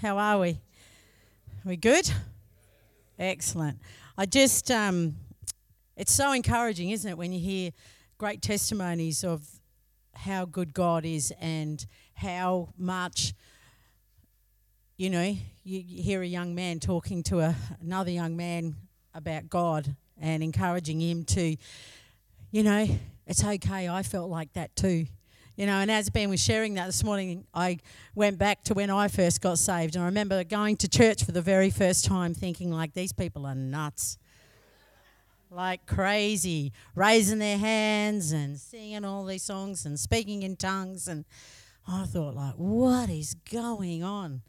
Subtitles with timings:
[0.00, 0.50] How are we?
[0.50, 2.10] Are we good?
[3.18, 3.78] Excellent.
[4.18, 5.14] I just, um,
[5.96, 7.70] it's so encouraging, isn't it, when you hear
[8.18, 9.46] great testimonies of
[10.14, 11.84] how good God is and
[12.14, 13.34] how much,
[14.96, 15.38] you know, you,
[15.86, 18.74] you hear a young man talking to a, another young man
[19.14, 21.56] about God and encouraging him to,
[22.50, 22.88] you know,
[23.26, 23.88] it's okay.
[23.88, 25.06] I felt like that too.
[25.56, 27.78] You know, and as Ben was sharing that this morning, I
[28.16, 29.94] went back to when I first got saved.
[29.94, 33.46] And I remember going to church for the very first time thinking, like, these people
[33.46, 34.18] are nuts.
[35.52, 41.06] Like crazy, raising their hands and singing all these songs and speaking in tongues.
[41.06, 41.24] And
[41.86, 44.42] I thought, like, what is going on?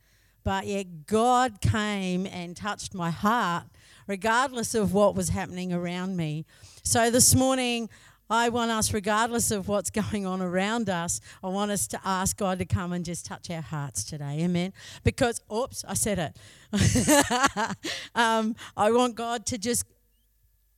[0.43, 3.65] But yet, God came and touched my heart,
[4.07, 6.45] regardless of what was happening around me.
[6.83, 7.89] So this morning,
[8.29, 12.37] I want us, regardless of what's going on around us, I want us to ask
[12.37, 14.39] God to come and just touch our hearts today.
[14.41, 14.73] Amen.
[15.03, 17.75] Because, oops, I said it.
[18.15, 19.85] um, I want God to just,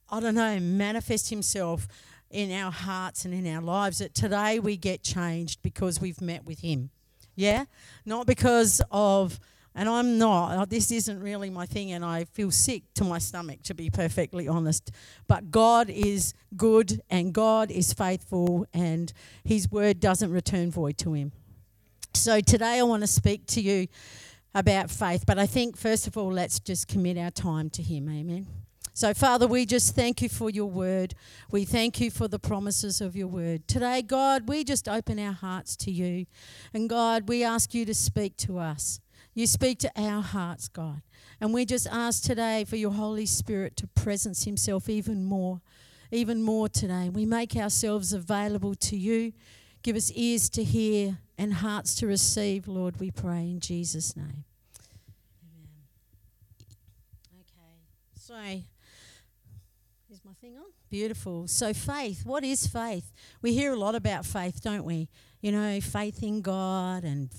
[0.09, 1.87] I don't know, manifest Himself
[2.29, 3.99] in our hearts and in our lives.
[3.99, 6.89] That today we get changed because we've met with Him.
[7.35, 7.65] Yeah?
[8.05, 9.39] Not because of
[9.77, 13.19] and I'm not, uh, this isn't really my thing, and I feel sick to my
[13.19, 14.89] stomach, to be perfectly honest.
[15.27, 21.13] But God is good, and God is faithful, and His word doesn't return void to
[21.13, 21.31] Him.
[22.15, 23.87] So today I want to speak to you
[24.55, 28.09] about faith, but I think, first of all, let's just commit our time to Him.
[28.09, 28.47] Amen.
[28.95, 31.13] So, Father, we just thank you for your word.
[31.51, 33.67] We thank you for the promises of your word.
[33.67, 36.25] Today, God, we just open our hearts to you.
[36.73, 38.99] And God, we ask you to speak to us.
[39.37, 41.03] You speak to our hearts, God.
[41.39, 45.61] And we just ask today for your Holy Spirit to presence himself even more,
[46.09, 47.09] even more today.
[47.09, 49.33] We make ourselves available to you.
[49.83, 54.43] Give us ears to hear and hearts to receive, Lord, we pray in Jesus' name.
[55.43, 55.85] Amen.
[57.39, 57.77] Okay.
[58.15, 58.33] So,
[60.11, 60.76] is my thing on?
[60.89, 61.47] Beautiful.
[61.47, 62.25] So, faith.
[62.25, 63.11] What is faith?
[63.41, 65.09] We hear a lot about faith, don't we?
[65.41, 67.29] You know, faith in God and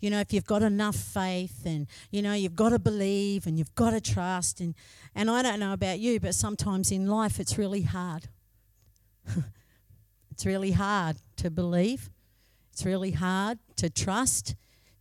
[0.00, 3.58] you know, if you've got enough faith and, you know, you've got to believe and
[3.58, 4.60] you've got to trust.
[4.60, 4.74] And,
[5.14, 8.28] and I don't know about you, but sometimes in life it's really hard.
[10.30, 12.10] it's really hard to believe.
[12.72, 14.54] It's really hard to trust.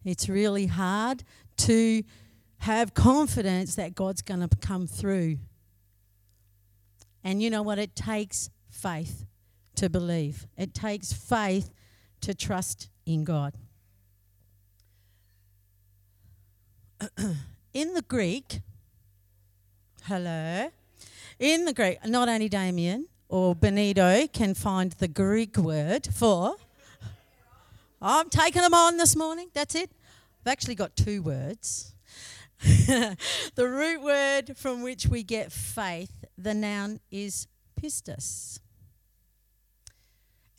[0.03, 1.23] It's really hard
[1.57, 2.03] to
[2.59, 5.37] have confidence that God's going to come through.
[7.23, 7.79] And you know what?
[7.79, 9.25] It takes faith
[9.75, 11.71] to believe, it takes faith
[12.21, 13.53] to trust in God.
[17.73, 18.61] in the Greek,
[20.03, 20.71] hello,
[21.39, 26.55] in the Greek, not only Damien or Benito can find the Greek word for.
[28.01, 29.49] I'm taking them on this morning.
[29.53, 29.91] That's it.
[30.41, 31.93] I've actually got two words.
[32.61, 33.17] the
[33.67, 37.47] root word from which we get faith, the noun is
[37.79, 38.59] pistis.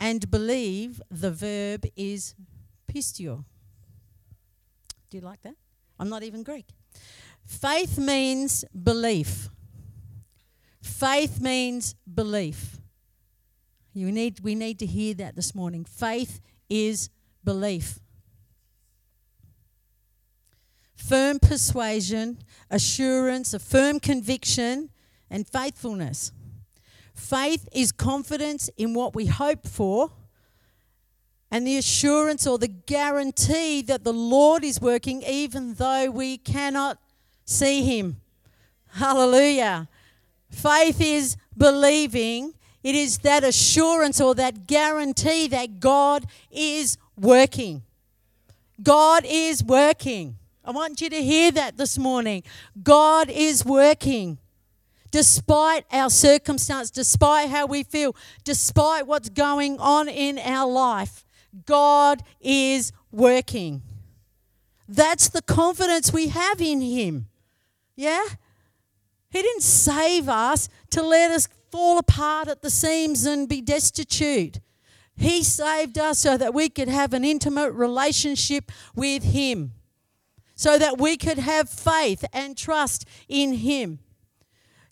[0.00, 2.34] And believe, the verb is
[2.86, 3.44] pistio.
[5.10, 5.56] Do you like that?
[5.98, 6.66] I'm not even Greek.
[7.44, 9.48] Faith means belief.
[10.80, 12.78] Faith means belief.
[13.92, 15.84] You need, we need to hear that this morning.
[15.84, 17.10] Faith is
[17.42, 17.98] belief.
[20.98, 22.38] Firm persuasion,
[22.70, 24.90] assurance, a firm conviction,
[25.30, 26.32] and faithfulness.
[27.14, 30.10] Faith is confidence in what we hope for
[31.50, 36.98] and the assurance or the guarantee that the Lord is working even though we cannot
[37.44, 38.20] see Him.
[38.88, 39.88] Hallelujah.
[40.50, 47.82] Faith is believing, it is that assurance or that guarantee that God is working.
[48.82, 50.37] God is working.
[50.68, 52.42] I want you to hear that this morning.
[52.82, 54.36] God is working.
[55.10, 58.14] Despite our circumstance, despite how we feel,
[58.44, 61.24] despite what's going on in our life,
[61.64, 63.82] God is working.
[64.86, 67.28] That's the confidence we have in Him.
[67.96, 68.26] Yeah?
[69.30, 74.60] He didn't save us to let us fall apart at the seams and be destitute.
[75.16, 79.72] He saved us so that we could have an intimate relationship with Him,
[80.58, 84.00] so that we could have faith and trust in Him.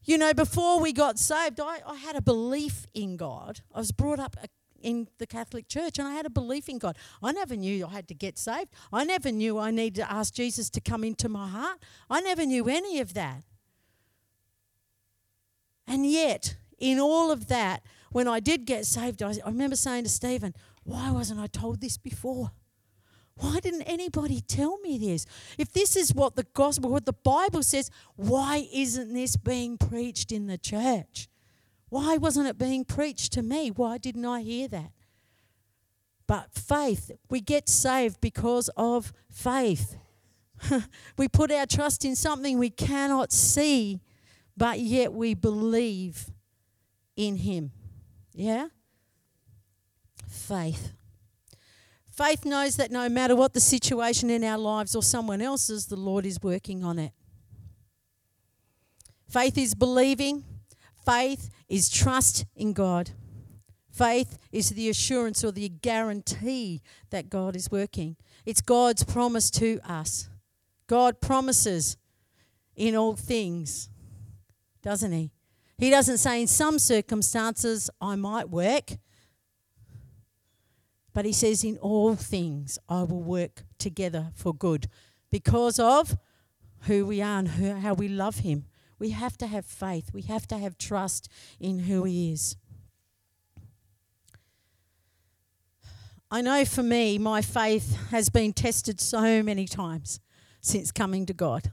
[0.05, 3.63] You know, before we got saved, I, I had a belief in God.
[3.75, 4.47] I was brought up a
[4.81, 6.97] in the Catholic Church and I had a belief in God.
[7.21, 8.69] I never knew I had to get saved.
[8.93, 11.79] I never knew I needed to ask Jesus to come into my heart.
[12.09, 13.43] I never knew any of that.
[15.89, 17.83] And yet, in all of that,
[18.13, 20.55] when I did get saved, I, I remember saying to Stephen,
[20.85, 22.53] Why wasn't I told this before?
[23.39, 25.27] Why didn't anybody tell me this?
[25.59, 30.33] If this is what the gospel, what the Bible says, why isn't this being preached
[30.33, 31.29] in the church?
[31.91, 33.71] Why wasn't it being preached to me?
[33.71, 34.91] Why didn't I hear that?
[36.27, 39.97] But faith, we get saved because of faith.
[41.19, 44.01] we put our trust in something we cannot see,
[44.57, 46.31] but yet we believe
[47.17, 47.71] in Him.
[48.35, 48.69] Yeah?
[50.29, 50.93] Faith.
[52.17, 55.97] Faith knows that no matter what the situation in our lives or someone else's, the
[55.97, 57.13] Lord is working on it.
[59.29, 60.43] Faith is believing,
[61.05, 63.11] faith is trust in God.
[63.91, 66.81] Faith is the assurance or the guarantee
[67.11, 68.17] that God is working.
[68.47, 70.31] It's God's promise to us.
[70.87, 71.99] God promises
[72.75, 73.91] in all things,
[74.83, 75.33] doesn't He?
[75.77, 78.93] He doesn't say in some circumstances I might work,
[81.17, 84.87] but He says in all things I will work together for good
[85.31, 86.19] because of
[86.81, 88.67] who we are and how we love Him.
[88.99, 92.57] We have to have faith, we have to have trust in who He is.
[96.31, 100.21] I know for me, my faith has been tested so many times
[100.61, 101.73] since coming to God.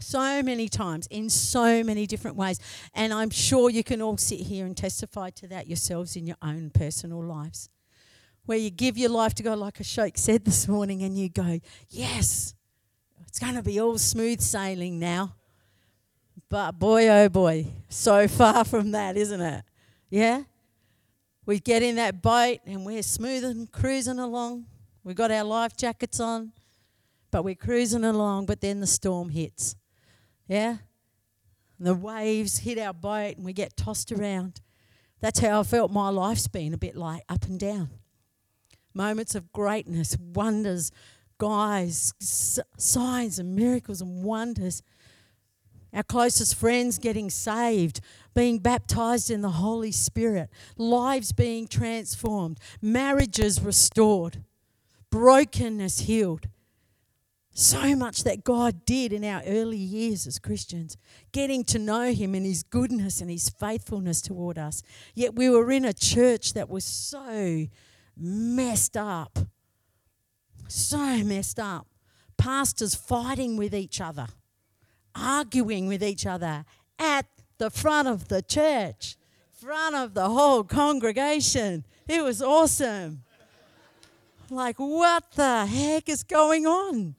[0.00, 2.58] So many times, in so many different ways.
[2.92, 6.38] And I'm sure you can all sit here and testify to that yourselves in your
[6.42, 7.68] own personal lives.
[8.46, 11.28] Where you give your life to God, like a Ashok said this morning, and you
[11.28, 12.54] go, Yes,
[13.26, 15.34] it's going to be all smooth sailing now.
[16.48, 19.64] But boy, oh boy, so far from that, isn't it?
[20.10, 20.42] Yeah?
[21.46, 24.66] We get in that boat and we're smooth and cruising along.
[25.04, 26.52] We've got our life jackets on,
[27.30, 29.76] but we're cruising along, but then the storm hits.
[30.48, 30.78] Yeah?
[31.78, 34.60] And the waves hit our boat and we get tossed around.
[35.20, 37.90] That's how I felt my life's been a bit like up and down.
[38.94, 40.90] Moments of greatness, wonders,
[41.38, 44.82] guys, signs and miracles and wonders
[45.92, 48.00] our closest friends getting saved,
[48.34, 54.44] being baptized in the Holy Spirit, lives being transformed, marriages restored,
[55.10, 56.48] brokenness healed.
[57.52, 60.96] So much that God did in our early years as Christians,
[61.32, 64.82] getting to know Him and His goodness and His faithfulness toward us.
[65.14, 67.66] Yet we were in a church that was so
[68.20, 69.38] messed up.
[70.68, 71.86] So messed up.
[72.36, 74.28] Pastors fighting with each other
[75.14, 76.64] arguing with each other
[76.98, 77.26] at
[77.58, 79.16] the front of the church,
[79.52, 81.84] front of the whole congregation.
[82.08, 83.22] It was awesome.
[84.48, 87.14] Like, what the heck is going on?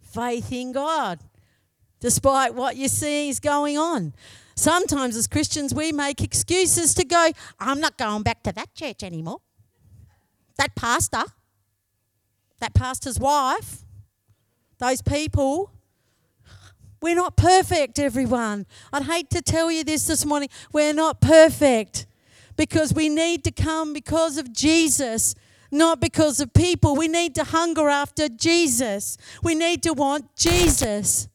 [0.00, 1.20] Faith in God,
[2.00, 4.14] despite what you see is going on.
[4.56, 7.30] Sometimes, as Christians, we make excuses to go,
[7.60, 9.40] I'm not going back to that church anymore.
[10.58, 11.24] That pastor,
[12.60, 13.84] that pastor's wife,
[14.78, 15.70] those people,
[17.02, 18.66] we're not perfect, everyone.
[18.92, 20.48] I'd hate to tell you this this morning.
[20.72, 22.06] We're not perfect
[22.56, 25.34] because we need to come because of Jesus,
[25.70, 26.96] not because of people.
[26.96, 29.18] We need to hunger after Jesus.
[29.42, 31.28] We need to want Jesus,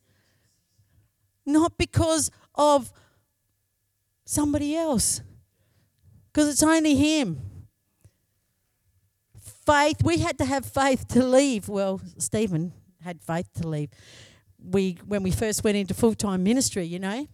[1.45, 2.91] not because of
[4.25, 5.21] somebody else,
[6.33, 7.50] because it's only Him.
[9.71, 11.69] Faith, we had to have faith to leave.
[11.69, 12.73] Well, Stephen
[13.03, 13.89] had faith to leave
[14.63, 17.27] we when we first went into full time ministry, you know,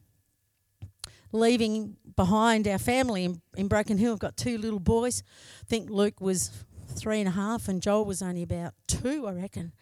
[1.31, 4.13] leaving behind our family in, in Broken Hill.
[4.13, 5.23] I've got two little boys.
[5.61, 6.51] I think Luke was
[6.95, 9.73] three and a half and Joel was only about two, I reckon.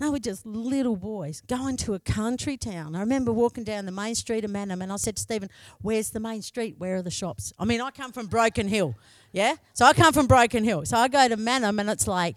[0.00, 2.96] No, we're just little boys going to a country town.
[2.96, 5.48] I remember walking down the main street of Mannum and I said to Stephen,
[5.80, 6.74] Where's the main street?
[6.78, 7.52] Where are the shops?
[7.58, 8.96] I mean, I come from Broken Hill,
[9.32, 9.56] yeah?
[9.74, 10.84] So I come from Broken Hill.
[10.86, 12.36] So I go to Mannum and it's like,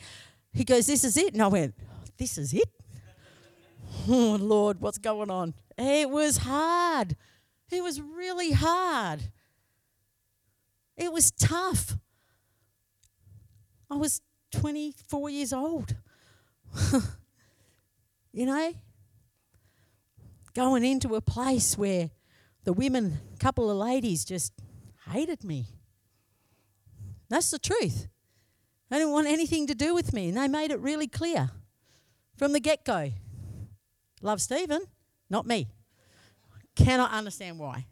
[0.54, 1.34] he goes, This is it.
[1.34, 1.74] And I went,
[2.18, 2.70] This is it?
[4.08, 5.54] oh, Lord, what's going on?
[5.78, 7.16] It was hard.
[7.72, 9.22] It was really hard.
[10.98, 11.98] It was tough.
[13.90, 14.22] I was
[14.52, 15.96] 24 years old.
[18.36, 18.74] you know?
[20.54, 22.12] Going into a place where
[22.66, 24.54] the women, a couple of ladies, just
[25.10, 25.68] hated me.
[27.30, 28.08] That's the truth.
[28.90, 31.50] They didn't want anything to do with me, and they made it really clear
[32.38, 33.12] from the get go.
[34.22, 34.82] Love Stephen,
[35.30, 35.68] not me.
[36.76, 37.86] Cannot understand why.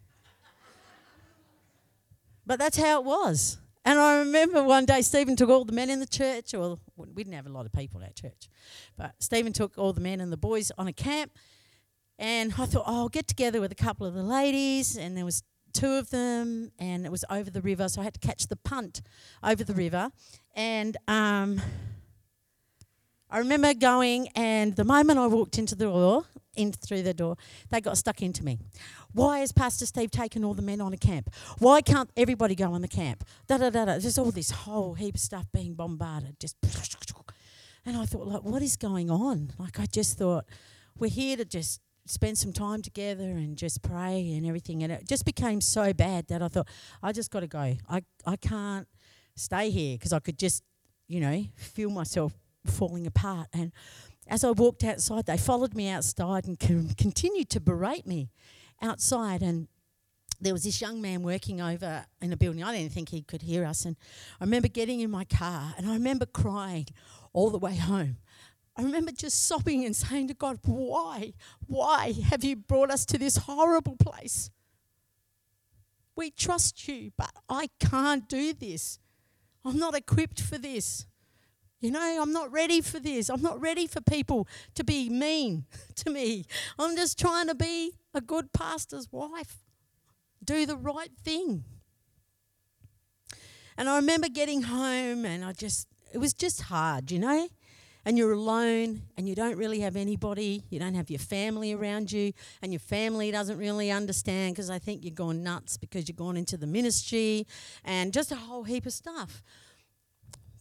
[2.46, 3.58] But that's how it was.
[3.84, 7.22] And I remember one day Stephen took all the men in the church, or we
[7.22, 8.48] didn't have a lot of people at church,
[8.96, 11.32] but Stephen took all the men and the boys on a camp.
[12.18, 15.24] And I thought, oh, I'll get together with a couple of the ladies, and there
[15.24, 15.42] was
[15.74, 18.56] two of them, and it was over the river, so I had to catch the
[18.56, 19.02] punt
[19.42, 20.10] over the river.
[20.54, 21.60] And um,
[23.34, 26.24] I remember going, and the moment I walked into the door,
[26.54, 27.36] in through the door,
[27.68, 28.60] they got stuck into me.
[29.12, 31.34] Why has Pastor Steve taken all the men on a camp?
[31.58, 33.24] Why can't everybody go on the camp?
[33.48, 33.98] Da da da da.
[33.98, 36.38] There's all this whole heap of stuff being bombarded.
[36.38, 36.54] Just,
[37.84, 39.52] and I thought, like, what is going on?
[39.58, 40.44] Like, I just thought,
[40.96, 44.84] we're here to just spend some time together and just pray and everything.
[44.84, 46.68] And it just became so bad that I thought,
[47.02, 47.74] I just got to go.
[47.90, 48.86] I, I can't
[49.34, 50.62] stay here because I could just,
[51.08, 52.32] you know, feel myself
[52.66, 53.48] falling apart.
[53.52, 53.72] And
[54.26, 58.30] as I walked outside, they followed me outside and con- continued to berate me
[58.80, 59.42] outside.
[59.42, 59.68] And
[60.40, 62.62] there was this young man working over in a building.
[62.62, 63.84] I didn't think he could hear us.
[63.84, 63.96] And
[64.40, 66.86] I remember getting in my car and I remember crying
[67.32, 68.18] all the way home.
[68.76, 71.34] I remember just sobbing and saying to God, Why?
[71.66, 74.50] Why have you brought us to this horrible place?
[76.16, 78.98] We trust you, but I can't do this.
[79.64, 81.06] I'm not equipped for this.
[81.84, 83.28] You know, I'm not ready for this.
[83.28, 86.46] I'm not ready for people to be mean to me.
[86.78, 89.58] I'm just trying to be a good pastor's wife,
[90.42, 91.64] do the right thing.
[93.76, 97.48] And I remember getting home and I just, it was just hard, you know?
[98.06, 102.12] and you're alone and you don't really have anybody, you don't have your family around
[102.12, 106.16] you, and your family doesn't really understand because I think you're gone nuts because you're
[106.16, 107.46] gone into the ministry
[107.84, 109.42] and just a whole heap of stuff.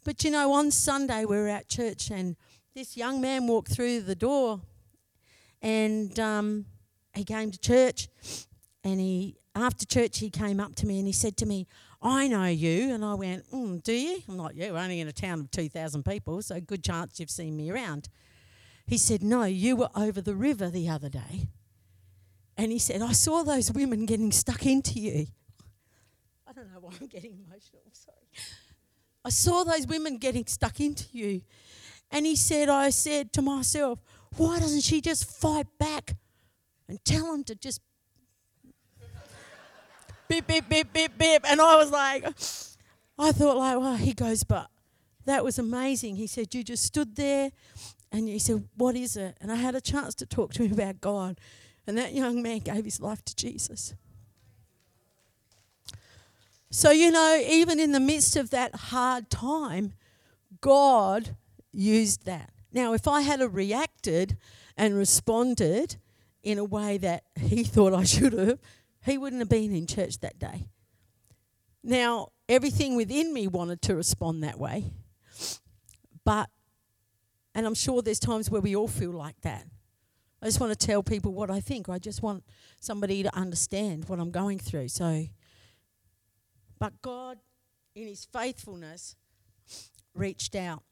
[0.04, 2.36] But you know, on Sunday we were at church and
[2.76, 4.62] this young man walked through the door
[5.62, 6.66] and um,
[7.14, 8.10] he came to church
[8.84, 11.68] and he after church he came up to me and he said to me
[12.04, 12.94] I know you.
[12.94, 14.22] And I went, mm, Do you?
[14.28, 17.30] I'm like, Yeah, we're only in a town of 2,000 people, so good chance you've
[17.30, 18.10] seen me around.
[18.86, 21.48] He said, No, you were over the river the other day.
[22.58, 25.28] And he said, I saw those women getting stuck into you.
[26.46, 28.18] I don't know why I'm getting emotional, i'm sorry.
[29.26, 31.42] I saw those women getting stuck into you.
[32.12, 34.00] And he said, I said to myself,
[34.38, 36.16] why doesn't she just fight back
[36.88, 37.82] and tell them to just
[40.28, 41.42] beep, beep, beep, beep, beep.
[41.48, 42.26] And I was like,
[43.18, 44.68] I thought, like, well, he goes, but
[45.26, 46.16] that was amazing.
[46.16, 47.52] He said, You just stood there
[48.12, 49.38] and he said, What is it?
[49.40, 51.40] And I had a chance to talk to him about God.
[51.86, 53.94] And that young man gave his life to Jesus.
[56.76, 59.94] So, you know, even in the midst of that hard time,
[60.60, 61.36] God
[61.72, 62.50] used that.
[62.72, 64.38] Now, if I had reacted
[64.76, 65.98] and responded
[66.42, 68.58] in a way that he thought I should have,
[69.06, 70.66] he wouldn't have been in church that day.
[71.84, 74.94] Now, everything within me wanted to respond that way.
[76.26, 76.50] But,
[77.54, 79.68] and I'm sure there's times where we all feel like that.
[80.42, 81.88] I just want to tell people what I think.
[81.88, 82.44] I just want
[82.80, 84.88] somebody to understand what I'm going through.
[84.88, 85.28] So,
[86.84, 87.38] but God,
[87.96, 89.16] in His faithfulness,
[90.14, 90.84] reached out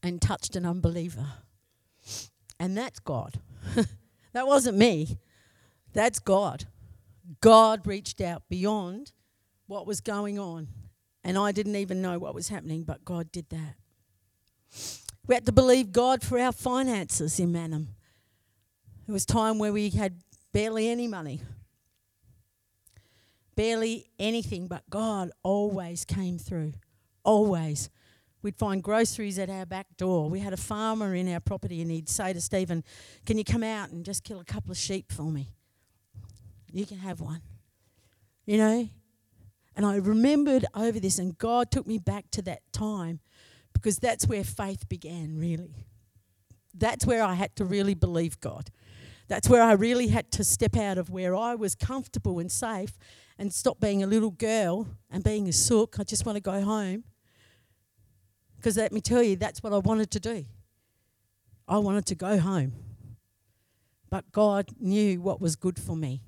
[0.00, 1.26] and touched an unbeliever.
[2.60, 3.40] And that's God.
[4.32, 5.18] that wasn't me,
[5.92, 6.68] that's God.
[7.40, 9.10] God reached out beyond
[9.66, 10.68] what was going on.
[11.24, 13.74] And I didn't even know what was happening, but God did that.
[15.26, 17.88] We had to believe God for our finances in Mannum.
[19.08, 20.22] There was time where we had
[20.52, 21.40] barely any money.
[23.56, 26.72] Barely anything, but God always came through.
[27.24, 27.90] Always.
[28.42, 30.30] We'd find groceries at our back door.
[30.30, 32.84] We had a farmer in our property, and he'd say to Stephen,
[33.26, 35.48] Can you come out and just kill a couple of sheep for me?
[36.72, 37.42] You can have one.
[38.46, 38.88] You know?
[39.76, 43.20] And I remembered over this, and God took me back to that time
[43.72, 45.86] because that's where faith began, really.
[46.74, 48.70] That's where I had to really believe God.
[49.30, 52.98] That's where I really had to step out of where I was comfortable and safe
[53.38, 56.00] and stop being a little girl and being a sook.
[56.00, 57.04] I just want to go home.
[58.56, 60.44] Because let me tell you, that's what I wanted to do.
[61.68, 62.72] I wanted to go home.
[64.10, 66.22] But God knew what was good for me.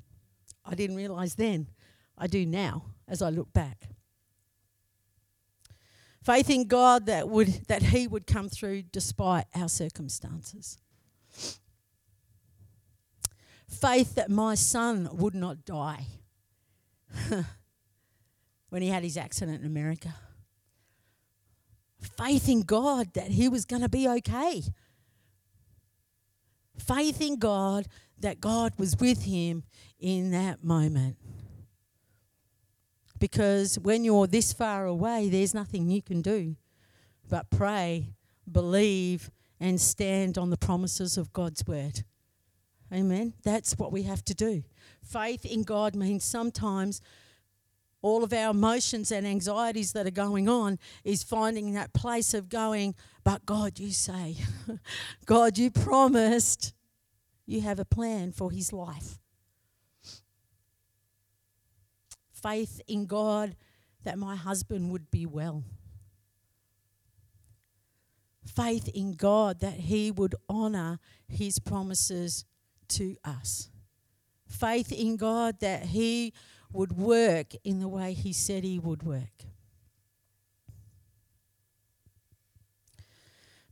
[0.64, 1.66] I didn't realize then.
[2.16, 3.88] I do now as I look back.
[6.22, 10.78] Faith in God that would that he would come through despite our circumstances.
[13.82, 16.06] Faith that my son would not die
[18.68, 20.14] when he had his accident in America.
[22.16, 24.62] Faith in God that he was going to be okay.
[26.78, 27.88] Faith in God
[28.20, 29.64] that God was with him
[29.98, 31.16] in that moment.
[33.18, 36.54] Because when you're this far away, there's nothing you can do
[37.28, 38.14] but pray,
[38.50, 42.04] believe, and stand on the promises of God's word.
[42.92, 43.32] Amen.
[43.42, 44.64] That's what we have to do.
[45.02, 47.00] Faith in God means sometimes
[48.02, 52.48] all of our emotions and anxieties that are going on is finding that place of
[52.48, 52.94] going,
[53.24, 54.36] but God, you say,
[55.24, 56.74] God, you promised
[57.46, 59.18] you have a plan for his life.
[62.32, 63.54] Faith in God
[64.02, 65.62] that my husband would be well.
[68.44, 72.44] Faith in God that he would honor his promises
[72.96, 73.68] to us.
[74.46, 76.32] Faith in God that he
[76.72, 79.44] would work in the way he said he would work.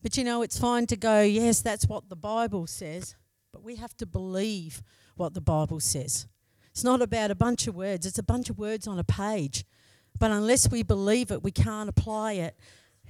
[0.02, 3.16] But you know, it's fine to go, yes, that's what the Bible says,
[3.52, 4.82] but we have to believe
[5.16, 6.26] what the Bible says.
[6.70, 9.64] It's not about a bunch of words, it's a bunch of words on a page.
[10.18, 12.56] But unless we believe it, we can't apply it.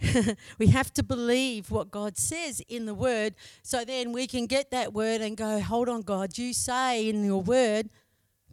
[0.59, 4.71] we have to believe what God says in the word so then we can get
[4.71, 7.91] that word and go, hold on, God, you say in your word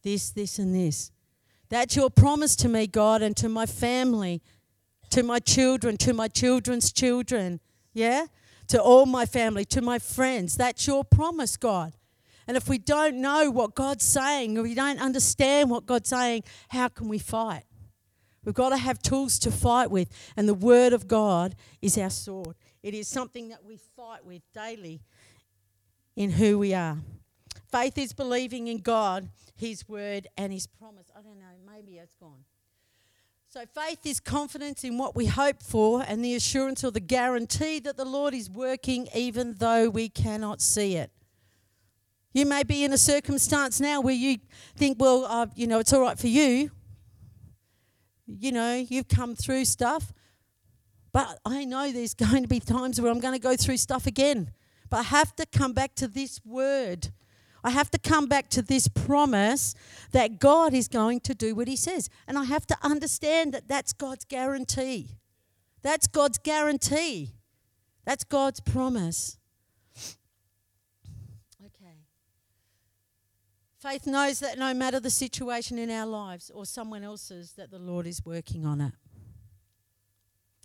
[0.04, 1.12] this, this, and this.
[1.70, 4.42] That's your promise to me, God, and to my family,
[5.10, 7.60] to my children, to my children's children.
[7.94, 8.28] Yeah?
[8.70, 10.56] To all my family, to my friends.
[10.56, 11.94] That's your promise, God.
[12.48, 16.44] And if we don't know what God's saying, or we don't understand what God's saying,
[16.70, 17.64] how can we fight?
[18.48, 22.10] We've got to have tools to fight with, and the Word of God is our
[22.10, 22.56] sword.
[22.82, 25.02] It is something that we fight with daily
[26.16, 26.98] in who we are.
[27.70, 31.08] Faith is believing in God, His Word, and His promise.
[31.14, 32.46] I don't know, maybe it's gone.
[33.50, 37.80] So, faith is confidence in what we hope for and the assurance or the guarantee
[37.80, 41.12] that the Lord is working even though we cannot see it.
[42.32, 44.38] You may be in a circumstance now where you
[44.78, 46.72] think, well, uh, you know, it's all right for you.
[48.28, 50.14] You know, you've come through stuff.
[51.14, 54.06] But I know there's going to be times where I'm going to go through stuff
[54.06, 54.52] again.
[54.90, 57.10] But I have to come back to this word.
[57.64, 59.76] I have to come back to this promise
[60.12, 62.10] that God is going to do what He says.
[62.28, 65.18] And I have to understand that that's God's guarantee.
[65.82, 67.34] That's God's guarantee.
[68.06, 69.37] That's God's promise.
[73.90, 77.80] Faith knows that no matter the situation in our lives or someone else's, that the
[77.80, 78.92] Lord is working on it.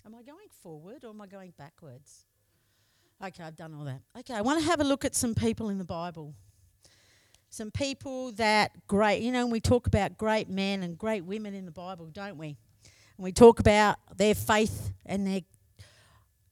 [0.04, 2.24] Am I going forward or am I going backwards?
[3.24, 4.00] Okay, I've done all that.
[4.18, 6.34] Okay, I want to have a look at some people in the Bible.
[7.48, 11.64] Some people that great, you know, we talk about great men and great women in
[11.64, 12.56] the Bible, don't we?
[13.16, 15.42] And we talk about their faith and their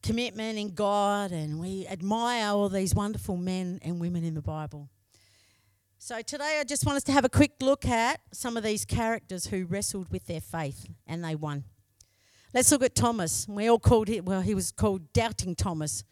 [0.04, 4.88] commitment in God, and we admire all these wonderful men and women in the Bible.
[6.02, 8.86] So today I just want us to have a quick look at some of these
[8.86, 11.64] characters who wrestled with their faith and they won.
[12.54, 13.46] Let's look at Thomas.
[13.46, 16.02] We all called him, well, he was called Doubting Thomas,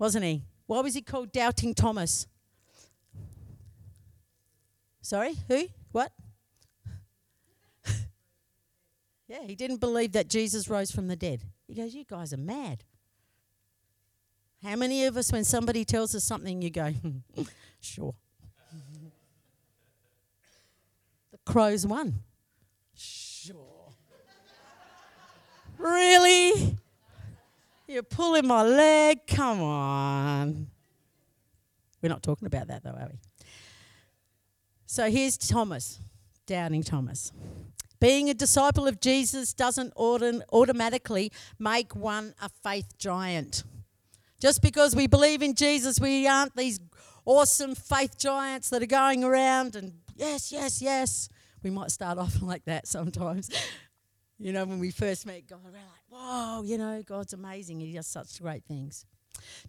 [0.00, 0.42] wasn't he?
[0.66, 2.26] Why was he called Doubting Thomas?
[5.00, 5.68] Sorry, who?
[5.92, 6.10] What?
[9.28, 11.44] yeah, he didn't believe that Jesus rose from the dead.
[11.68, 12.82] He goes, You guys are mad.
[14.64, 16.90] How many of us, when somebody tells us something, you go,
[17.36, 17.42] hmm,
[17.80, 18.12] Sure.
[21.44, 22.20] Crows won.
[22.94, 23.92] Sure.
[25.78, 26.76] really?
[27.88, 29.26] You're pulling my leg?
[29.26, 30.68] Come on.
[32.02, 33.18] We're not talking about that though, are we?
[34.86, 36.00] So here's Thomas,
[36.46, 37.32] doubting Thomas.
[38.00, 43.62] Being a disciple of Jesus doesn't automatically make one a faith giant.
[44.40, 46.80] Just because we believe in Jesus, we aren't these
[47.26, 51.28] awesome faith giants that are going around and yes, yes, yes.
[51.62, 53.50] We might start off like that sometimes.
[54.38, 57.80] you know, when we first meet God, we're like, whoa, you know, God's amazing.
[57.80, 59.06] He does such great things.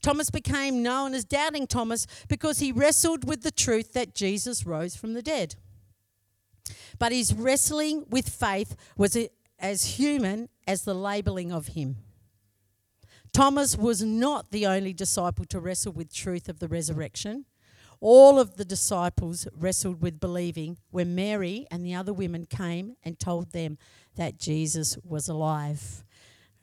[0.01, 4.95] Thomas became known as Doubting Thomas because he wrestled with the truth that Jesus rose
[4.95, 5.55] from the dead.
[6.99, 9.17] But his wrestling with faith was
[9.59, 11.97] as human as the labeling of him.
[13.33, 17.45] Thomas was not the only disciple to wrestle with truth of the resurrection
[18.01, 23.17] all of the disciples wrestled with believing when Mary and the other women came and
[23.19, 23.77] told them
[24.15, 26.03] that Jesus was alive.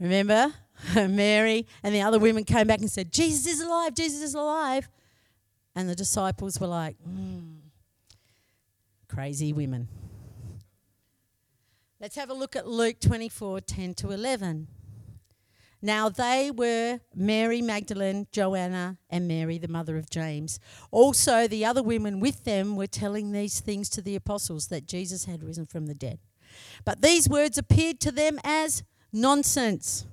[0.01, 0.53] Remember?
[0.95, 4.89] Mary and the other women came back and said, Jesus is alive, Jesus is alive.
[5.75, 7.59] And the disciples were like, mm,
[9.09, 9.87] crazy women.
[12.01, 14.67] Let's have a look at Luke 24 10 to 11.
[15.81, 20.59] Now they were Mary Magdalene, Joanna, and Mary, the mother of James.
[20.91, 25.27] Also, the other women with them were telling these things to the apostles that Jesus
[25.27, 26.19] had risen from the dead.
[26.85, 30.07] But these words appeared to them as nonsense,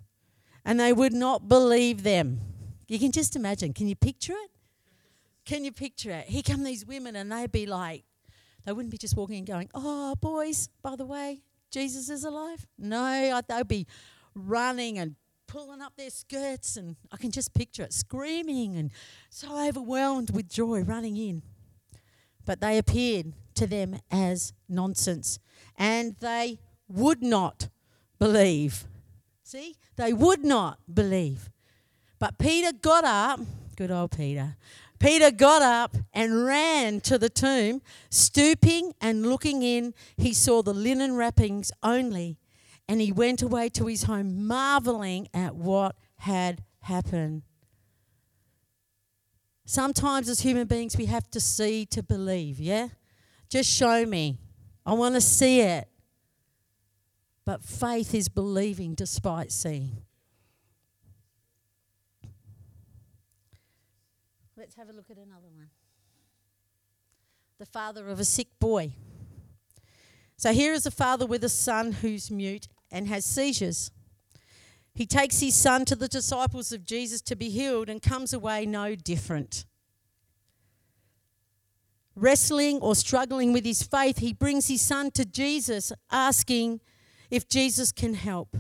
[0.64, 2.42] and they would not believe them.
[2.88, 3.74] You can just imagine.
[3.74, 4.52] Can you picture it?
[5.46, 6.28] Can you picture it?
[6.28, 8.04] Here come these women, and they'd be like,
[8.66, 12.68] they wouldn't be just walking and going, Oh, boys, by the way, Jesus is alive?
[12.78, 13.88] No, they'd be
[14.34, 15.16] running and
[15.48, 18.92] pulling up their skirts, and I can just picture it screaming and
[19.30, 21.42] so overwhelmed with joy running in.
[22.46, 25.40] But they appeared to them as nonsense,
[25.78, 27.70] and they would not
[28.20, 28.86] believe.
[29.44, 31.50] See, they would not believe.
[32.20, 33.40] But Peter got up,
[33.76, 34.56] good old Peter.
[35.00, 37.82] Peter got up and ran to the tomb.
[38.10, 42.38] Stooping and looking in, he saw the linen wrappings only,
[42.88, 47.44] and he went away to his home, marveling at what had happened.
[49.66, 52.90] Sometimes, as human beings, we have to see to believe, yeah?
[53.50, 54.38] Just show me.
[54.86, 55.88] I want to see it.
[57.46, 59.98] But faith is believing despite seeing.
[64.58, 65.70] Let's have a look at another one.
[67.58, 68.94] The father of a sick boy.
[70.38, 73.92] So here is a father with a son who's mute and has seizures.
[74.94, 78.66] He takes his son to the disciples of Jesus to be healed and comes away
[78.66, 79.66] no different.
[82.16, 86.80] Wrestling or struggling with his faith, he brings his son to Jesus, asking
[87.30, 88.56] if Jesus can help.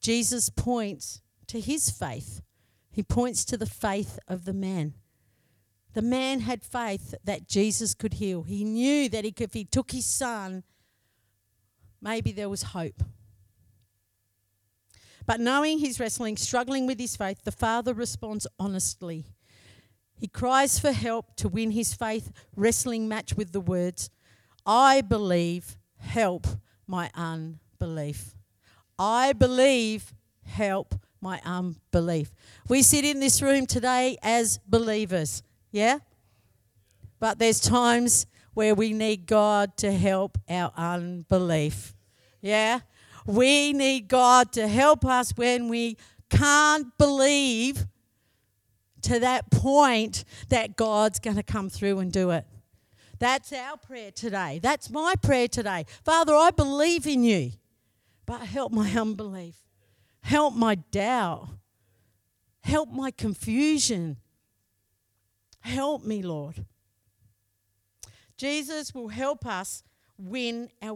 [0.00, 2.40] Jesus points to his faith,
[2.90, 4.94] he points to the faith of the man.
[5.92, 8.42] The man had faith that Jesus could heal.
[8.42, 10.62] He knew that if he took his son,
[12.00, 13.02] maybe there was hope.
[15.26, 19.26] But knowing he's wrestling, struggling with his faith, the father responds honestly.
[20.14, 24.08] He cries for help to win his faith wrestling match with the words,
[24.64, 26.46] I believe, help
[26.86, 28.34] my unbelief.
[28.98, 32.30] I believe, help my unbelief.
[32.68, 35.42] We sit in this room today as believers.
[35.70, 35.98] Yeah?
[37.18, 41.94] But there's times where we need God to help our unbelief.
[42.40, 42.80] Yeah?
[43.26, 45.96] We need God to help us when we
[46.30, 47.86] can't believe
[49.02, 52.44] to that point that God's going to come through and do it.
[53.18, 54.60] That's our prayer today.
[54.62, 55.86] That's my prayer today.
[56.04, 57.52] Father, I believe in you,
[58.26, 59.56] but help my unbelief.
[60.20, 61.48] Help my doubt.
[62.62, 64.16] Help my confusion.
[65.60, 66.66] Help me, Lord.
[68.36, 69.82] Jesus will help us
[70.18, 70.94] win our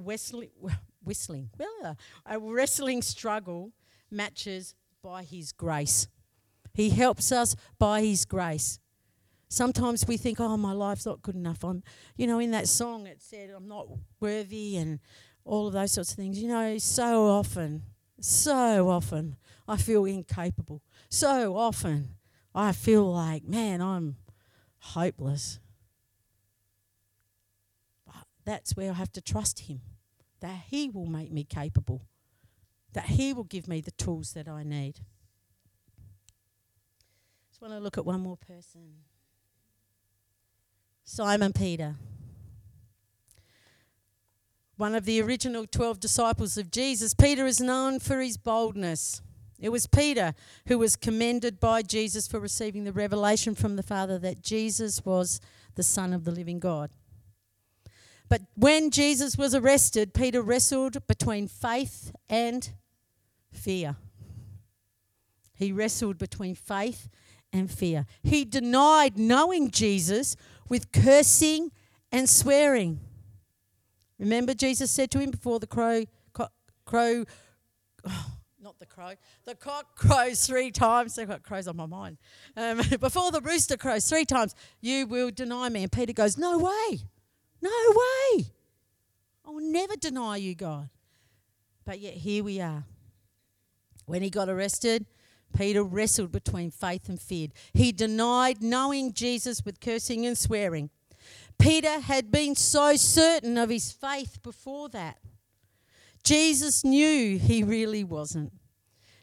[1.11, 3.73] whistling, whistling, a wrestling struggle
[4.13, 6.07] matches by His grace.
[6.73, 8.79] He helps us by His grace.
[9.49, 11.65] Sometimes we think, oh, my life's not good enough.
[11.65, 11.83] I'm,
[12.17, 13.89] you know, in that song it said, I'm not
[14.21, 15.01] worthy and
[15.45, 16.41] all of those sorts of things.
[16.41, 17.83] You know, so often,
[18.21, 19.35] so often
[19.67, 20.81] I feel incapable.
[21.09, 22.11] So often
[22.55, 24.15] I feel like, man, I'm
[24.79, 25.59] hopeless.
[28.07, 29.81] But that's where I have to trust Him,
[30.41, 32.03] that He will make me capable,
[32.93, 35.01] that He will give me the tools that I need.
[37.51, 38.81] Just want to look at one more person
[41.05, 41.97] Simon Peter.
[44.77, 49.21] One of the original 12 disciples of Jesus, Peter is known for his boldness.
[49.59, 50.35] It was Peter
[50.69, 55.41] who was commended by Jesus for receiving the revelation from the Father that Jesus was
[55.75, 56.91] the Son of the living God.
[58.31, 62.71] But when Jesus was arrested, Peter wrestled between faith and
[63.53, 63.97] fear.
[65.53, 67.09] He wrestled between faith
[67.53, 68.07] and fear.
[68.23, 70.37] He denied knowing Jesus
[70.69, 71.73] with cursing
[72.13, 73.01] and swearing.
[74.17, 76.05] Remember, Jesus said to him before the crow,
[76.85, 77.25] crow,
[78.07, 78.27] oh,
[78.63, 79.15] not the crow.
[79.45, 81.19] The cock crows three times.
[81.19, 82.19] I've got crows on my mind.
[82.57, 85.83] Um, before the rooster crows three times, you will deny me.
[85.83, 87.01] And Peter goes, No way.
[87.63, 88.47] No way.
[89.47, 90.89] I will never deny you, God.
[91.85, 92.85] But yet here we are.
[94.07, 95.07] When he got arrested,
[95.57, 97.49] Peter wrestled between faith and fear.
[97.73, 100.91] He denied knowing Jesus with cursing and swearing.
[101.59, 105.19] Peter had been so certain of his faith before that.
[106.23, 108.53] Jesus knew he really wasn't.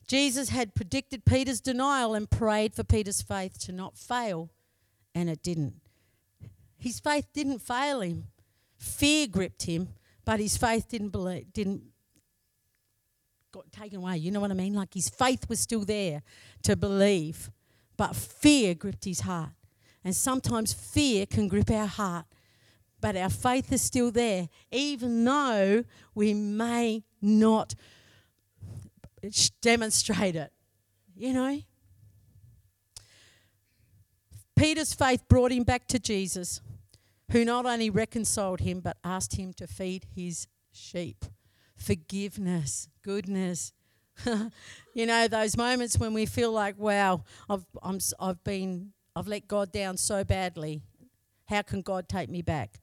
[0.08, 4.50] Jesus had predicted Peter's denial and prayed for Peter's faith to not fail,
[5.14, 5.76] and it didn't.
[6.78, 8.28] His faith didn't fail him.
[8.78, 9.90] Fear gripped him,
[10.24, 11.84] but his faith didn't believe, didn't
[13.52, 14.18] got taken away.
[14.18, 14.74] You know what I mean?
[14.74, 16.22] Like his faith was still there
[16.64, 17.50] to believe,
[17.96, 19.50] but fear gripped his heart.
[20.04, 22.26] And sometimes fear can grip our heart,
[23.02, 27.74] but our faith is still there, even though we may not
[29.62, 30.52] demonstrate it.
[31.16, 31.62] You know?
[34.56, 36.62] Peter's faith brought him back to Jesus,
[37.32, 41.26] who not only reconciled him, but asked him to feed his sheep.
[41.76, 43.72] forgiveness, goodness.
[44.96, 49.48] you know, those moments when we feel like, wow, I've, I'm, I've been, I've let
[49.48, 50.82] God down so badly.
[51.46, 52.80] How can God take me back?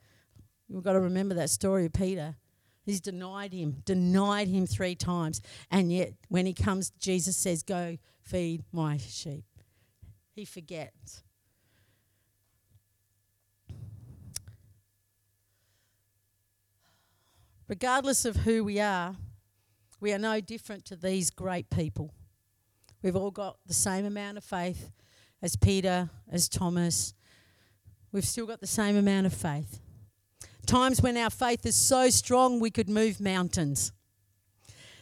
[0.68, 2.36] We've got to remember that story of Peter.
[2.84, 5.40] He's denied him, denied him three times.
[5.70, 9.44] And yet, when he comes, Jesus says, Go feed my sheep.
[10.34, 11.23] He forgets.
[17.74, 19.16] Regardless of who we are,
[20.00, 22.14] we are no different to these great people.
[23.02, 24.92] We've all got the same amount of faith
[25.42, 27.14] as Peter, as Thomas.
[28.12, 29.80] We've still got the same amount of faith.
[30.66, 33.90] Times when our faith is so strong we could move mountains.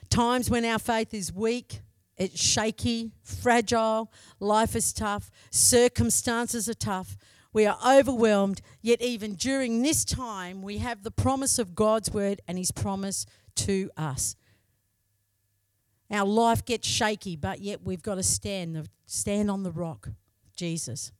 [0.09, 1.81] Times when our faith is weak,
[2.17, 7.19] it's shaky, fragile, life is tough, circumstances are tough.
[7.53, 12.41] We are overwhelmed, yet, even during this time, we have the promise of God's word
[12.49, 14.37] and His promise to us.
[16.11, 20.09] Our life gets shaky, but yet we've got to stand, stand on the rock,
[20.55, 21.13] Jesus.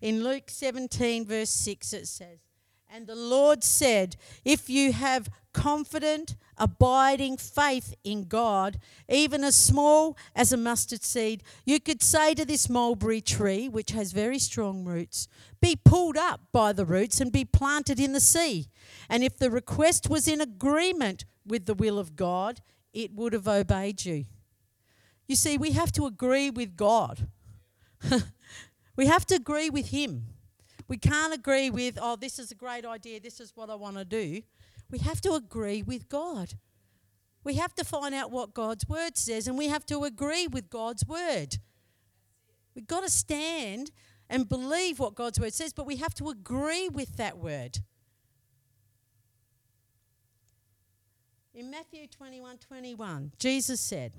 [0.00, 2.45] In Luke 17, verse 6, it says,
[2.88, 10.16] And the Lord said, If you have confident, abiding faith in God, even as small
[10.34, 14.84] as a mustard seed, you could say to this mulberry tree, which has very strong
[14.84, 15.28] roots,
[15.60, 18.68] be pulled up by the roots and be planted in the sea.
[19.08, 22.60] And if the request was in agreement with the will of God,
[22.92, 24.24] it would have obeyed you.
[25.26, 27.28] You see, we have to agree with God.
[28.96, 30.26] we have to agree with Him.
[30.88, 33.96] We can't agree with, oh, this is a great idea, this is what I want
[33.96, 34.42] to do.
[34.90, 36.54] We have to agree with God.
[37.42, 40.70] We have to find out what God's word says and we have to agree with
[40.70, 41.58] God's word.
[42.74, 43.90] We've got to stand
[44.28, 47.78] and believe what God's word says, but we have to agree with that word.
[51.54, 54.12] In Matthew 21 21, Jesus said,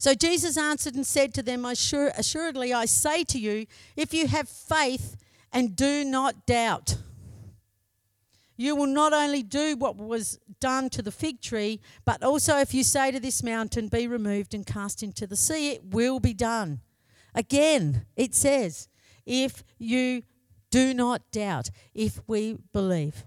[0.00, 4.48] So Jesus answered and said to them, Assuredly I say to you, if you have
[4.48, 5.14] faith
[5.52, 6.96] and do not doubt,
[8.56, 12.72] you will not only do what was done to the fig tree, but also if
[12.72, 16.32] you say to this mountain, Be removed and cast into the sea, it will be
[16.32, 16.80] done.
[17.34, 18.88] Again, it says,
[19.26, 20.22] If you
[20.70, 23.26] do not doubt, if we believe.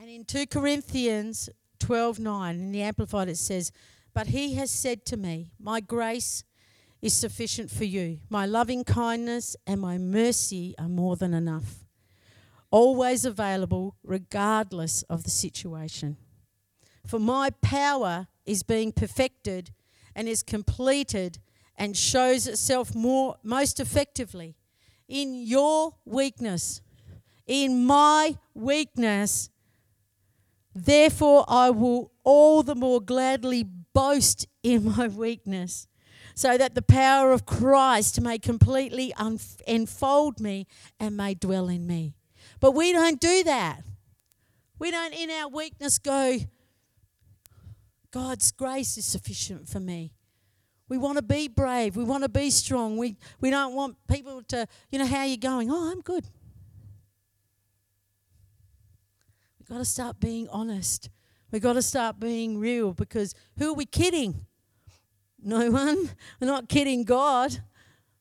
[0.00, 3.72] And in 2 Corinthians 12 9, in the Amplified, it says,
[4.14, 6.44] But he has said to me, My grace
[7.00, 8.18] is sufficient for you.
[8.28, 11.84] My loving kindness and my mercy are more than enough.
[12.70, 16.16] Always available, regardless of the situation.
[17.06, 19.70] For my power is being perfected
[20.14, 21.38] and is completed
[21.76, 24.56] and shows itself more most effectively
[25.08, 26.82] in your weakness
[27.48, 29.50] in my weakness
[30.84, 33.64] therefore i will all the more gladly
[33.94, 35.88] boast in my weakness
[36.38, 39.12] so that the power of Christ may completely
[39.66, 40.68] enfold me
[41.00, 42.14] and may dwell in me.
[42.60, 43.82] But we don't do that.
[44.78, 46.38] We don't, in our weakness, go,
[48.12, 50.12] God's grace is sufficient for me.
[50.88, 51.96] We want to be brave.
[51.96, 52.96] We want to be strong.
[52.96, 55.72] We, we don't want people to, you know, how are you going?
[55.72, 56.24] Oh, I'm good.
[59.57, 61.10] We've got to start being honest.
[61.50, 64.46] We've got to start being real because who are we kidding?
[65.42, 66.10] No one.
[66.40, 67.58] We're not kidding God.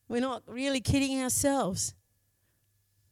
[0.08, 1.94] We're not really kidding ourselves.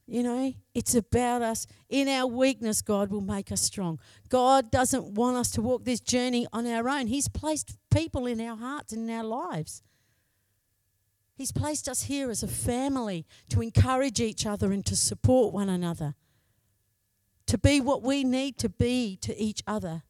[0.08, 1.66] You know, it's about us.
[1.90, 4.00] In our weakness, God will make us strong.
[4.30, 7.08] God doesn't want us to walk this journey on our own.
[7.08, 9.82] He's placed people in our hearts and in our lives.
[11.36, 15.70] He's placed us here as a family to encourage each other and to support one
[15.70, 16.16] another,
[17.48, 20.04] to be what we need to be to each other.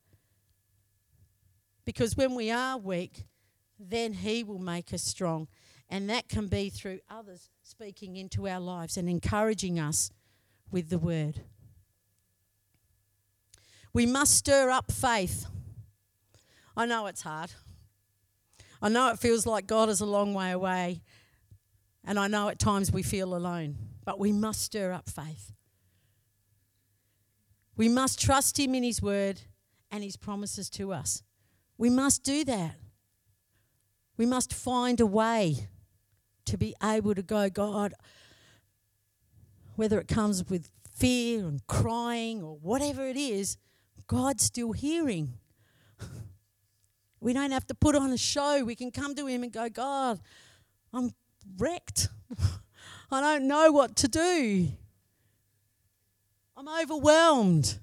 [1.86, 3.26] Because when we are weak,
[3.80, 5.48] then He will make us strong.
[5.90, 10.12] And that can be through others speaking into our lives and encouraging us
[10.72, 11.42] with the word.
[13.94, 15.46] We must stir up faith.
[16.76, 17.52] I know it's hard.
[18.82, 21.02] I know it feels like God is a long way away.
[22.04, 23.78] And I know at times we feel alone.
[24.04, 25.54] But we must stir up faith.
[27.78, 29.42] We must trust Him in His word
[29.92, 31.24] and His promises to us.
[31.78, 32.76] We must do that.
[34.18, 35.68] We must find a way
[36.46, 37.94] to be able to go, God,
[39.76, 43.58] whether it comes with fear and crying or whatever it is,
[44.08, 45.34] God's still hearing.
[47.22, 48.64] We don't have to put on a show.
[48.64, 50.20] We can come to Him and go, God,
[50.94, 51.16] I'm
[51.58, 52.10] wrecked.
[53.12, 54.68] I don't know what to do.
[56.58, 57.80] I'm overwhelmed.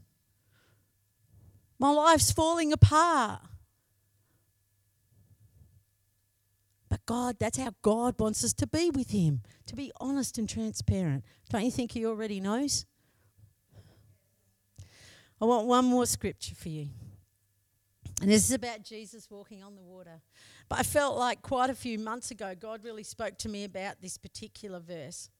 [1.78, 3.40] My life's falling apart.
[6.88, 10.48] But God, that's how God wants us to be with Him, to be honest and
[10.48, 11.24] transparent.
[11.48, 12.86] Don't you think He already knows?
[15.40, 16.88] I want one more scripture for you.
[18.20, 20.20] And this is about Jesus walking on the water.
[20.68, 24.00] But I felt like quite a few months ago, God really spoke to me about
[24.00, 25.30] this particular verse.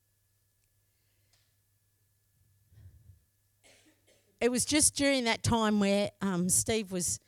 [4.42, 7.20] It was just during that time where um, Steve was,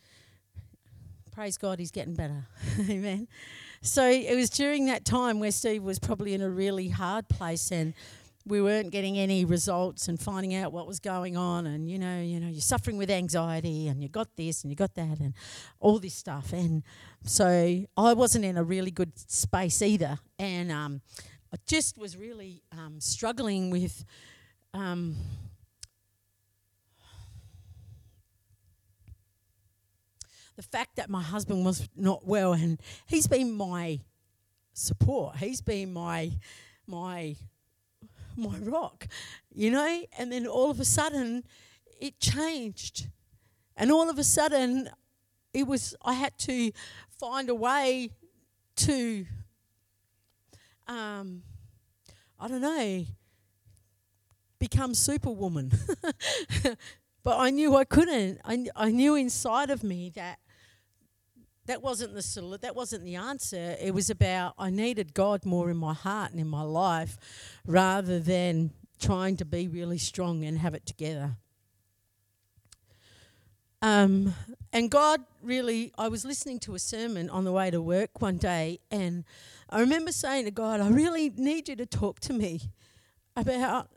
[1.31, 2.49] praise God, he's getting better.
[2.91, 3.29] Amen.
[3.83, 7.71] So it was during that time where Steve was probably in a really hard place
[7.71, 7.95] and
[8.45, 12.21] we weren't getting any results and finding out what was going on and you know
[12.21, 15.33] you know you're suffering with anxiety and you got this and you got that and
[15.81, 16.83] all this stuff and
[17.23, 17.47] so
[17.97, 21.01] I wasn't in a really good space either and um,
[21.53, 24.05] I just was really um, struggling with
[24.75, 25.17] um,
[30.57, 34.01] the fact that my husband was not well and he's been my
[34.73, 36.33] support he's been my
[36.87, 37.37] my
[38.37, 39.07] my rock,
[39.53, 40.03] you know?
[40.19, 41.45] And then all of a sudden,
[42.01, 43.09] it changed.
[43.77, 44.89] And all of a sudden,
[45.53, 46.73] it was, I had to
[47.19, 48.11] find a way
[48.77, 49.27] to,
[50.87, 51.43] um,
[52.39, 53.05] I don't know,
[54.59, 55.73] become superwoman.
[57.23, 58.41] but I knew I couldn't.
[58.45, 60.39] I, I knew inside of me that
[61.67, 62.59] that wasn't the.
[62.61, 63.77] That wasn't the answer.
[63.81, 67.19] It was about I needed God more in my heart and in my life,
[67.67, 71.37] rather than trying to be really strong and have it together.
[73.83, 74.35] Um,
[74.73, 78.39] and God really, I was listening to a sermon on the way to work one
[78.39, 79.25] day, and
[79.69, 82.63] I remember saying to God, I really need you to talk to me
[83.37, 83.89] about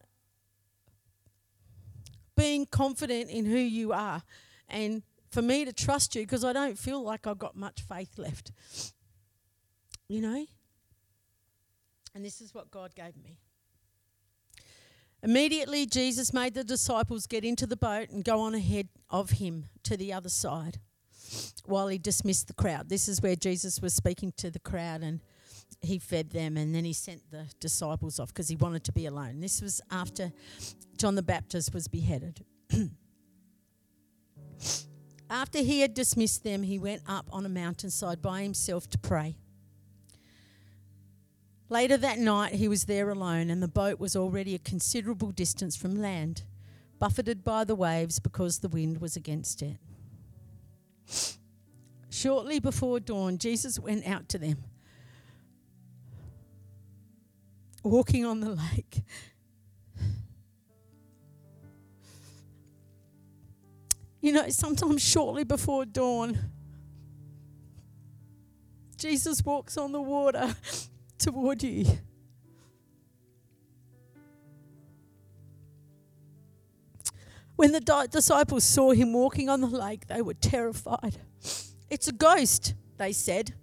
[2.36, 4.23] being confident in who you are
[4.67, 8.18] and for me to trust you because I don't feel like I've got much faith
[8.18, 8.52] left.
[10.08, 10.46] You know?
[12.16, 13.38] And this is what God gave me.
[15.24, 19.66] Immediately, Jesus made the disciples get into the boat and go on ahead of him
[19.84, 20.80] to the other side
[21.66, 22.88] while he dismissed the crowd.
[22.90, 25.22] This is where Jesus was speaking to the crowd and
[25.82, 29.06] he fed them and then he sent the disciples off because he wanted to be
[29.06, 29.40] alone.
[29.40, 30.32] This was after
[30.98, 32.46] John the Baptist was beheaded.
[35.30, 39.36] After he had dismissed them, he went up on a mountainside by himself to pray.
[41.70, 45.76] Later that night, he was there alone, and the boat was already a considerable distance
[45.76, 46.44] from land,
[46.98, 49.78] buffeted by the waves because the wind was against it.
[52.10, 54.63] Shortly before dawn, Jesus went out to them,
[57.84, 59.04] walking on the lake.
[64.21, 66.39] You know, sometimes shortly before dawn,
[68.97, 70.56] Jesus walks on the water
[71.19, 71.86] toward you.
[77.56, 81.17] When the disciples saw him walking on the lake, they were terrified.
[81.89, 83.53] It's a ghost, they said,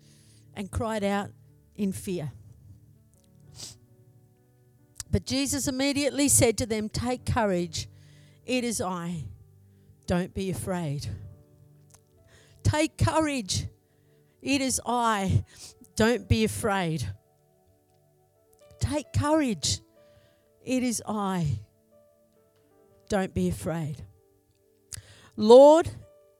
[0.54, 1.30] and cried out
[1.76, 2.32] in fear.
[5.10, 7.88] But Jesus immediately said to them, Take courage,
[8.44, 9.26] it is I
[10.06, 11.06] don't be afraid.
[12.62, 13.66] Take courage.
[14.42, 15.44] It is I.
[15.96, 17.08] Don't be afraid.
[18.80, 19.80] Take courage.
[20.64, 21.58] It is I.
[23.08, 24.02] Don't be afraid.
[25.36, 25.88] Lord,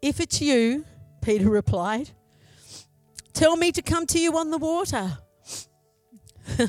[0.03, 0.85] if it's you,
[1.21, 2.11] Peter replied,
[3.33, 5.19] tell me to come to you on the water.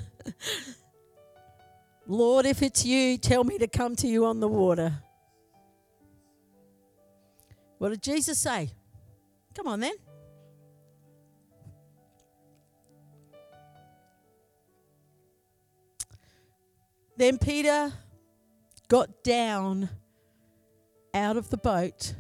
[2.08, 4.93] Lord, if it's you, tell me to come to you on the water.
[7.77, 8.71] What did Jesus say?
[9.55, 9.93] Come on then.
[17.17, 17.93] Then Peter
[18.88, 19.89] got down
[21.13, 22.13] out of the boat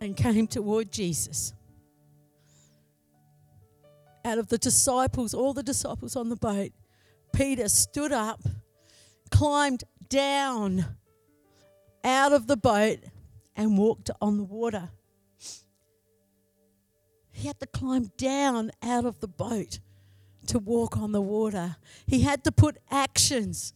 [0.00, 1.52] and came toward Jesus.
[4.24, 6.72] Out of the disciples, all the disciples on the boat,
[7.32, 8.40] Peter stood up,
[9.30, 10.96] climbed down
[12.06, 13.00] out of the boat
[13.56, 14.90] and walked on the water.
[17.32, 19.80] He had to climb down out of the boat
[20.46, 21.76] to walk on the water.
[22.06, 23.74] He had to put actions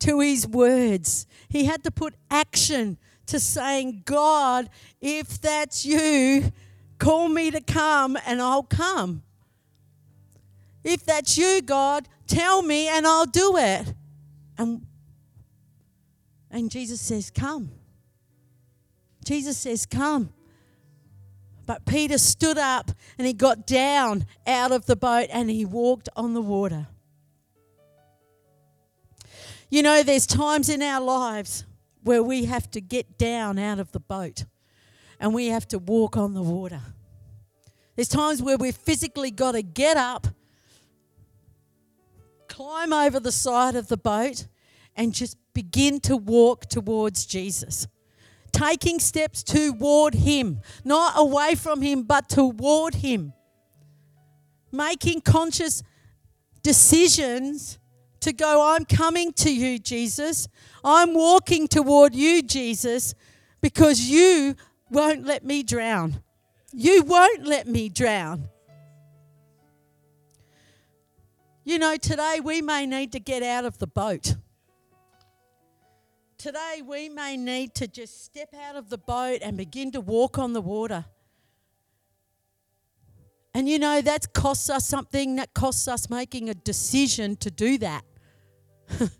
[0.00, 1.26] to his words.
[1.48, 4.68] He had to put action to saying, God,
[5.00, 6.52] if that's you,
[6.98, 9.22] call me to come and I'll come.
[10.84, 13.94] If that's you, God, tell me and I'll do it.
[14.56, 14.86] And
[16.50, 17.70] And Jesus says, Come.
[19.24, 20.32] Jesus says, Come.
[21.66, 26.08] But Peter stood up and he got down out of the boat and he walked
[26.16, 26.88] on the water.
[29.68, 31.64] You know, there's times in our lives
[32.02, 34.46] where we have to get down out of the boat
[35.20, 36.80] and we have to walk on the water.
[37.94, 40.26] There's times where we've physically got to get up,
[42.48, 44.46] climb over the side of the boat,
[44.96, 47.86] and just begin to walk towards Jesus.
[48.52, 53.32] Taking steps toward Him, not away from Him, but toward Him.
[54.72, 55.82] Making conscious
[56.62, 57.78] decisions
[58.20, 60.48] to go, I'm coming to you, Jesus.
[60.84, 63.14] I'm walking toward you, Jesus,
[63.60, 64.56] because you
[64.90, 66.22] won't let me drown.
[66.72, 68.48] You won't let me drown.
[71.64, 74.36] You know, today we may need to get out of the boat.
[76.40, 80.38] Today we may need to just step out of the boat and begin to walk
[80.38, 81.04] on the water.
[83.52, 87.76] And you know, that costs us something, that costs us making a decision to do
[87.76, 88.06] that.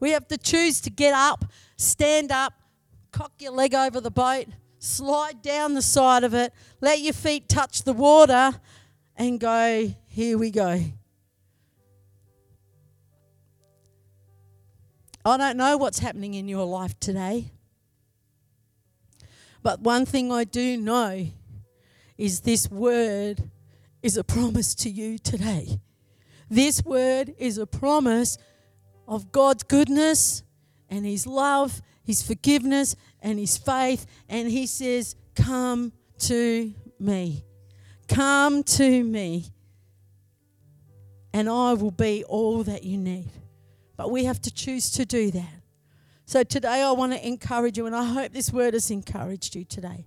[0.00, 1.44] we have to choose to get up,
[1.76, 2.54] stand up,
[3.12, 4.46] cock your leg over the boat,
[4.78, 8.58] slide down the side of it, let your feet touch the water,
[9.16, 10.82] and go, here we go.
[15.24, 17.50] I don't know what's happening in your life today.
[19.62, 21.26] But one thing I do know
[22.16, 23.50] is this word
[24.02, 25.80] is a promise to you today.
[26.48, 28.38] This word is a promise
[29.06, 30.42] of God's goodness
[30.88, 34.06] and His love, His forgiveness, and His faith.
[34.28, 37.44] And He says, Come to me.
[38.08, 39.46] Come to me.
[41.32, 43.30] And I will be all that you need.
[43.98, 45.60] But we have to choose to do that.
[46.24, 49.64] So today I want to encourage you, and I hope this word has encouraged you
[49.64, 50.06] today.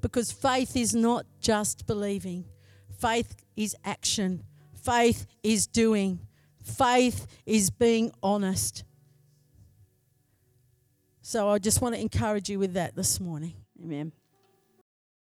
[0.00, 2.44] Because faith is not just believing,
[3.00, 4.44] faith is action,
[4.80, 6.20] faith is doing.
[6.62, 8.84] Faith is being honest.
[11.22, 13.54] So I just want to encourage you with that this morning.
[13.82, 14.12] Amen.